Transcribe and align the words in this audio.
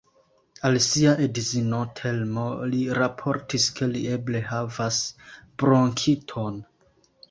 Al 0.69 0.77
sia 0.85 1.11
edzino, 1.25 1.83
Telmo, 2.01 2.47
li 2.73 2.81
raportis 3.01 3.69
ke 3.79 3.93
li 3.95 4.05
eble 4.17 4.45
havas 4.51 5.07
bronkiton. 5.63 6.63